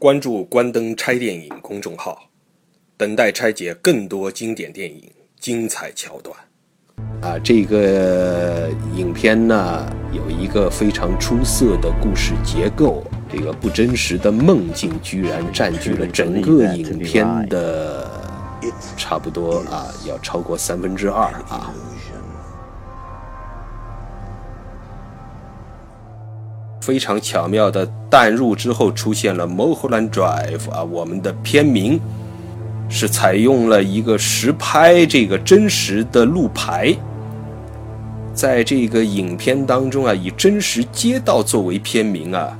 [0.00, 2.30] 关注“关灯拆电影”公众号，
[2.96, 6.34] 等待拆解更多经典电影精彩桥段。
[7.20, 18.10] 啊，这个影片呢有一个非常出色的故事结构，这个不真实的梦境居然占据了整个影片的
[18.96, 21.74] 差不多啊，要超过三分之二啊。
[26.90, 32.00] 非常巧妙的弹入之后，出现了 Mulholland Drive 啊，我们的片名
[32.88, 36.92] 是采用了一个实拍这个真实的路牌，
[38.34, 42.58] 在这个影片当中啊，以真实街道作为片名啊，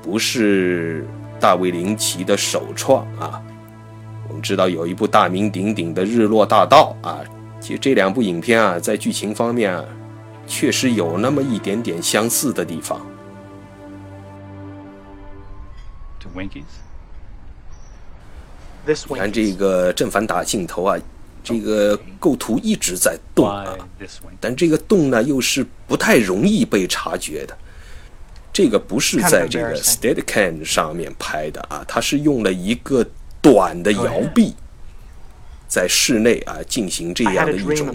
[0.00, 1.06] 不是
[1.38, 3.38] 大卫林奇的首创啊。
[4.28, 7.18] 我们知道有一部大名鼎鼎的《日落大道》啊，
[7.60, 9.84] 其实这两部影片啊，在剧情方面啊，
[10.46, 12.98] 确实有那么一点点相似的地方。
[19.08, 20.98] 你看这个正反打镜头啊，
[21.44, 23.76] 这个构图一直在动啊，
[24.40, 27.56] 但这个动呢又是不太容易被察觉的。
[28.52, 33.06] 这个不是在这个 Steadicam 上面拍的啊，它是用了一个
[33.40, 34.54] 短的摇臂，
[35.66, 37.94] 在室内啊进行这样的一种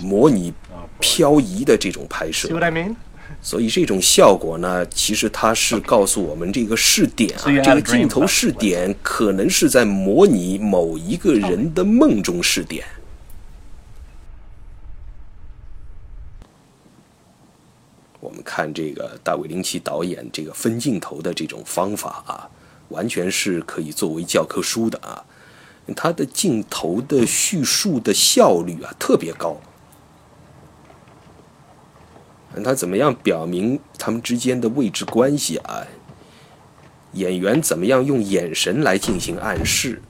[0.00, 0.52] 模拟
[0.98, 2.48] 漂移的这种拍摄。
[3.42, 12.84] 所以这种效果呢，其实它是告诉我们这个视点啊，这个镜头视点可能是在模拟某一个人的梦中视点。
[18.18, 22.50] 我们看这个大卫林奇导演这个分镜头的这种方法啊，
[22.88, 25.24] 完全是可以作为教科书的啊，
[25.94, 29.60] 他的镜头的叙述的效率啊特别高。
[32.62, 35.86] 他怎么样表明他们之间的位置关系啊？
[37.12, 40.02] 演员怎么样用眼神来进行暗示？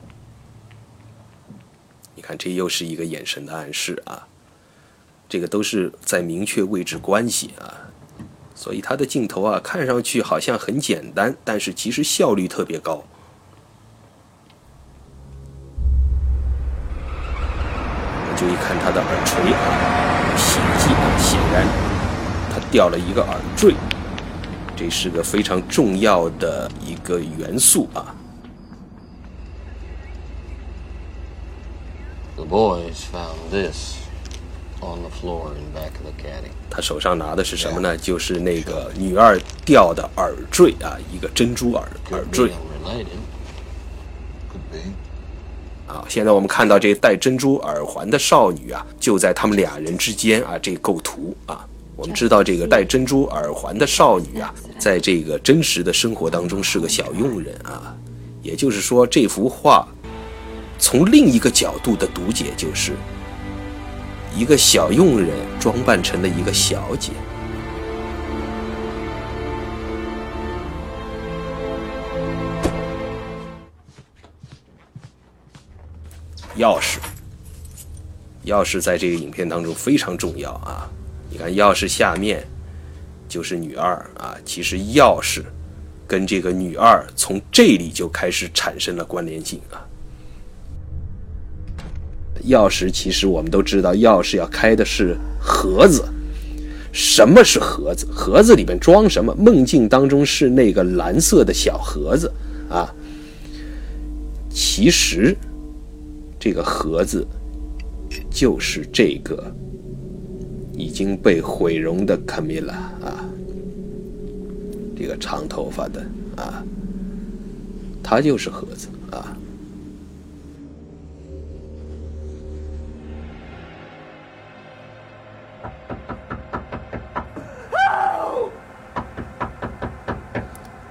[2.17, 4.27] 你看，这又是一个眼神的暗示啊！
[5.28, 7.90] 这个都是在明确位置关系啊，
[8.55, 13.05] 所以他的镜头啊，看上去好像很简单，但是其实效率特别高。
[18.36, 21.86] 注意看他的耳垂啊，血迹啊，显然。
[22.70, 23.74] 掉了一个耳坠，
[24.77, 28.14] 这是个非常重要的一个元素啊。
[32.36, 33.94] The boys found this
[34.80, 36.50] on the floor in back of the caddy。
[36.68, 37.96] 他手上拿的是什么呢？
[37.96, 42.52] 就是那个女二掉的耳坠啊，一个珍珠耳耳坠。
[45.86, 51.67] 啊，现在我们看到这戴珍珠耳环的少女啊，就在他们俩人之间啊，这构图啊。
[51.96, 57.96] 我们知道这个戴珍珠耳环的少女啊，在这个真实的生活当中是个小佣人啊，
[58.42, 59.89] 也就是说，这幅画
[60.79, 62.92] 从另一个角度的读解就是
[64.36, 67.12] 一个小佣人装扮成了一个小姐。
[76.58, 76.98] 钥匙，
[78.45, 80.86] 钥匙在这个影片当中非常重要啊。
[81.36, 82.42] 你看，钥匙下面
[83.29, 84.35] 就是女二啊。
[84.42, 85.42] 其实钥匙
[86.07, 89.85] 跟这个女二从这里就开始产生了关联性啊。
[92.48, 96.02] 钥匙其实我们都知道，钥匙要开的是盒子。
[96.91, 98.07] 什么是盒子？
[98.11, 99.35] 盒子里面装什么？
[99.35, 102.33] 梦境当中是那个蓝色的小盒子
[102.70, 102.91] 啊。
[104.48, 105.36] 其实
[106.41, 107.27] 这个盒子
[108.30, 109.55] 就是这个。
[110.77, 113.25] 已经被毁容的卡米拉啊，
[114.95, 116.01] 这个长头发的
[116.37, 116.63] 啊，
[118.03, 119.36] 他就是盒子啊。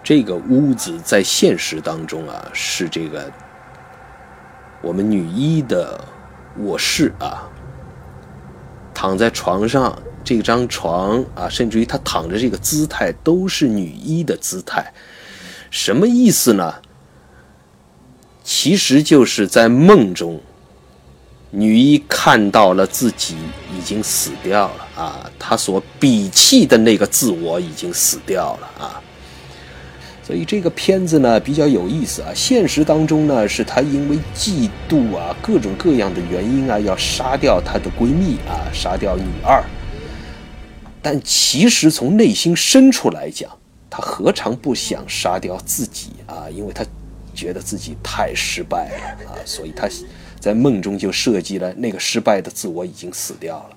[0.03, 3.31] 这个屋子在现实当中啊，是这个
[4.81, 5.99] 我们女一的
[6.59, 7.49] 卧室啊。
[9.05, 14.91] 躺在床上，这张床啊，甚至于他躺着这个姿态，都是女一的姿态，
[15.69, 16.73] 什么意思呢？
[18.43, 20.41] 其实就是在梦中，
[21.51, 23.37] 女一看到了自己
[23.77, 28.99] 已经死掉了啊，她所鄙弃的那个自我已经死掉了啊。
[30.25, 32.31] 所以这个片子呢比较有意思啊。
[32.33, 39.63] 现实当中呢，是她因为嫉妒啊，各种各样的原因啊，要杀掉她的闺蜜啊，杀掉女二。
[41.01, 43.51] 但其实从内心深处来讲，
[43.91, 46.49] 他何尝不想杀掉自己啊？
[46.49, 46.83] 因为他
[47.35, 49.87] 觉得自己太失败了啊，所以他
[50.39, 53.74] 在梦中就设计了那个失败的自我已经死掉了。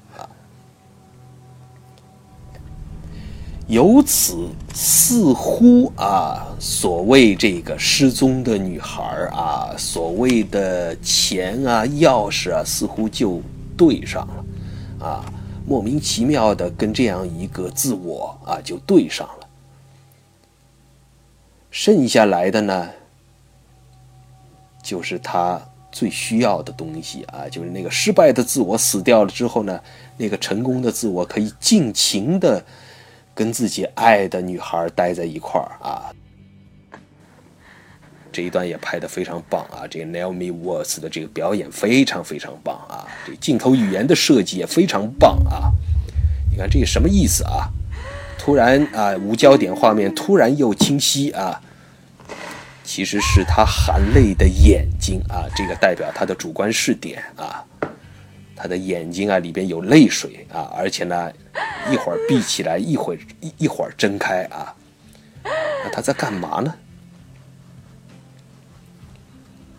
[3.69, 13.43] 由此似乎啊，所谓这个失踪的女孩啊，所谓的钱啊、钥匙啊，似乎就
[13.76, 15.32] 对上了，啊，
[15.67, 19.47] 莫名其妙的跟这样一个自我啊就对上了。
[21.70, 22.88] 剩下来的呢，
[24.82, 25.61] 就是他
[25.93, 29.79] 最需要的东西啊，就是那个失败的自我死掉了之后呢，
[30.17, 32.65] 那个成功的自我可以尽情的。
[33.38, 36.11] 跟自己爱的女孩待在一块儿啊，
[38.32, 39.87] 这一段也拍的非常棒啊！
[39.88, 43.06] 这个 Naomi Watts 的这个表演非常非常棒啊！
[43.25, 45.70] 这镜头语言的设计也非常棒啊！
[46.50, 47.70] 你看这个什么意思啊？
[48.37, 51.62] 突然啊，无焦点画面突然又清晰啊，
[52.82, 57.64] 其实是他含泪的眼睛啊，这个代表他的主观视点啊。
[58.56, 61.32] 他的眼睛啊，里边有泪水啊，而且呢，
[61.91, 64.75] 一会儿闭起来，一会儿一一会儿睁开啊。
[65.45, 66.75] 那他在干嘛呢？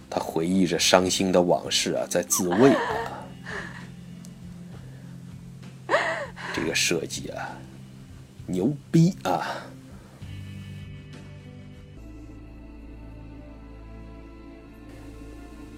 [0.10, 2.82] 他回忆着伤心的往事啊，在自慰啊。
[6.52, 7.56] 这个设计啊，
[8.48, 9.66] 牛逼啊！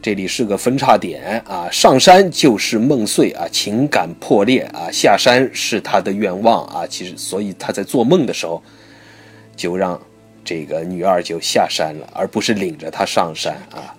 [0.01, 6.87] 这里是个分叉点啊，上山就是梦碎啊，情感破裂啊，下山是他的愿望啊。
[6.87, 8.63] 其实，所以他在做梦的时候，
[9.55, 10.01] 就让
[10.43, 13.93] 这个女二就下山了，而不是领着他上山啊。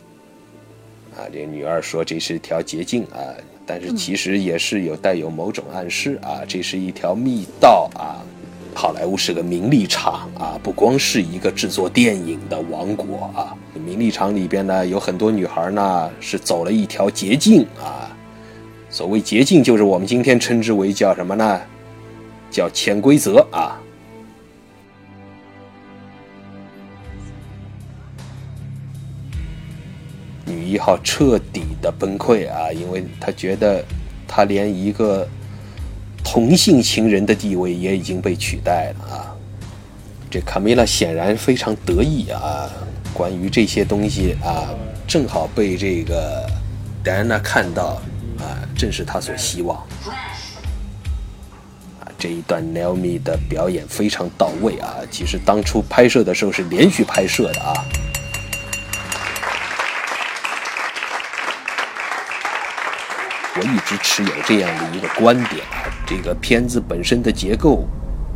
[1.15, 3.23] 啊，这个女二说这是一条捷径啊，
[3.65, 8.19] 但是其实也是有带有某种暗示啊，这是一条密道啊。
[8.75, 13.57] 好莱坞是个名利场啊，不光是一个制作电影的王国啊。
[13.85, 18.09] 名利场里边呢，有很多女孩呢是走了一条捷径啊。
[18.89, 21.61] 所谓捷径，就是我们今天称之为叫什么呢？
[22.51, 23.79] 叫潜规则啊。
[30.47, 33.85] 女一号彻底的崩溃啊，因为她觉得
[34.27, 35.29] 她连一个。
[36.25, 39.37] 同性情人的地位也已经被取代了啊！
[40.31, 42.71] 这卡米拉显然非常得意啊。
[43.13, 44.69] 关于这些东西啊，
[45.07, 46.49] 正好被这个
[47.05, 48.01] 戴安娜看到
[48.39, 49.77] 啊，正是她所希望
[52.01, 52.09] 啊。
[52.19, 54.97] 这一段 Naomi 的表演非常到位啊。
[55.11, 57.73] 其实当初拍摄的时候是连续拍摄的啊。
[63.55, 67.87] 我一直持有这样的一个观点啊，这个片子本身的结构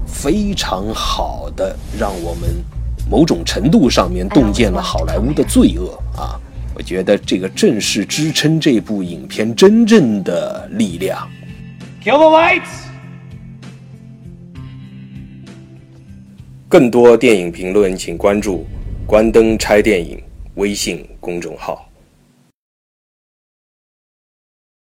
[0.07, 2.63] 非常好的，让我们
[3.11, 6.41] 某种程度上面洞见了好莱坞的罪恶啊。
[6.75, 11.27] 我觉得这个正是支撑这部影片真正的力量。
[12.05, 12.85] Kill the lights。
[16.69, 18.67] 更多电影评论，请关注
[19.07, 20.21] “关灯拆电影”
[20.57, 21.86] 微信公众号。